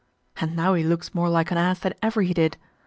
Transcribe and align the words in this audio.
And 0.37 0.55
now 0.55 0.73
he 0.73 0.83
looks 0.83 1.13
more 1.13 1.29
like 1.29 1.51
an 1.51 1.59
ass 1.59 1.77
than 1.77 1.93
ever 2.01 2.23
he 2.23 2.33
did. 2.33 2.57